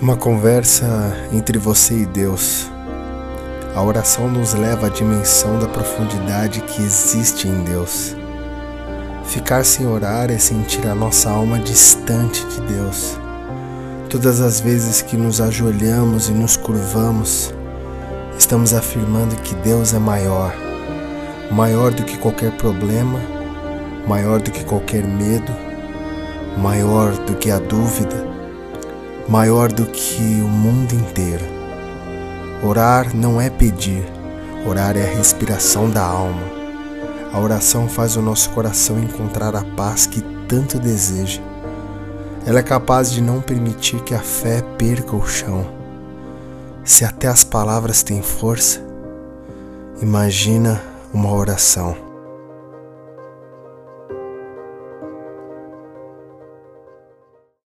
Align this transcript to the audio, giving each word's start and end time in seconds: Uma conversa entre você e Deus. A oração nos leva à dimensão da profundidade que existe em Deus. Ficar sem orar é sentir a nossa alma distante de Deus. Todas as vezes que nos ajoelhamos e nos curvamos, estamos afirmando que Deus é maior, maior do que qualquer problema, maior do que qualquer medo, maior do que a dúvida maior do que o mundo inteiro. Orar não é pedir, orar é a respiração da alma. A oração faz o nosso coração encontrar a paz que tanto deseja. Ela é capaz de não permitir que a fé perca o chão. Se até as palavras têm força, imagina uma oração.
Uma 0.00 0.16
conversa 0.16 1.16
entre 1.32 1.56
você 1.56 1.94
e 1.94 2.04
Deus. 2.04 2.68
A 3.76 3.82
oração 3.82 4.28
nos 4.28 4.52
leva 4.52 4.88
à 4.88 4.90
dimensão 4.90 5.58
da 5.60 5.68
profundidade 5.68 6.60
que 6.62 6.82
existe 6.82 7.46
em 7.46 7.62
Deus. 7.62 8.14
Ficar 9.24 9.64
sem 9.64 9.86
orar 9.86 10.32
é 10.32 10.38
sentir 10.38 10.84
a 10.88 10.96
nossa 10.96 11.30
alma 11.30 11.60
distante 11.60 12.44
de 12.46 12.60
Deus. 12.62 13.16
Todas 14.10 14.40
as 14.40 14.60
vezes 14.60 15.00
que 15.00 15.16
nos 15.16 15.40
ajoelhamos 15.40 16.28
e 16.28 16.32
nos 16.32 16.56
curvamos, 16.56 17.54
estamos 18.36 18.74
afirmando 18.74 19.36
que 19.36 19.54
Deus 19.56 19.94
é 19.94 19.98
maior, 19.98 20.52
maior 21.52 21.92
do 21.92 22.02
que 22.02 22.18
qualquer 22.18 22.50
problema, 22.56 23.20
maior 24.08 24.40
do 24.40 24.50
que 24.50 24.64
qualquer 24.64 25.04
medo, 25.04 25.52
maior 26.58 27.12
do 27.12 27.36
que 27.36 27.50
a 27.50 27.60
dúvida 27.60 28.33
maior 29.28 29.72
do 29.72 29.86
que 29.86 30.22
o 30.42 30.48
mundo 30.48 30.94
inteiro. 30.94 31.44
Orar 32.62 33.14
não 33.14 33.40
é 33.40 33.48
pedir, 33.48 34.04
orar 34.66 34.96
é 34.96 35.02
a 35.02 35.14
respiração 35.16 35.88
da 35.88 36.04
alma. 36.04 36.42
A 37.32 37.40
oração 37.40 37.88
faz 37.88 38.16
o 38.16 38.22
nosso 38.22 38.50
coração 38.50 38.98
encontrar 38.98 39.56
a 39.56 39.64
paz 39.76 40.06
que 40.06 40.20
tanto 40.46 40.78
deseja. 40.78 41.40
Ela 42.46 42.60
é 42.60 42.62
capaz 42.62 43.10
de 43.10 43.20
não 43.20 43.40
permitir 43.40 44.00
que 44.02 44.14
a 44.14 44.20
fé 44.20 44.62
perca 44.78 45.16
o 45.16 45.26
chão. 45.26 45.66
Se 46.84 47.04
até 47.04 47.26
as 47.26 47.42
palavras 47.42 48.02
têm 48.02 48.22
força, 48.22 48.84
imagina 50.02 50.82
uma 51.12 51.32
oração. 51.32 52.03